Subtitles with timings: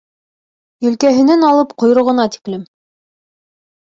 [0.85, 2.65] Елкәһенән алып ҡойроғона тиклем.